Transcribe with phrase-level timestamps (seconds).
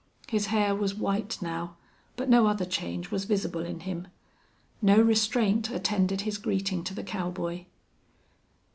[0.27, 1.75] His hair was white now,
[2.15, 4.07] but no other change was visible in him.
[4.81, 7.65] No restraint attended his greeting to the cowboy.